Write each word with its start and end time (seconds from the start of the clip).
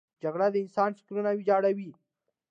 جګړه 0.23 0.47
د 0.51 0.55
انسان 0.63 0.89
فکرونه 0.97 1.31
ویجاړوي 1.33 1.89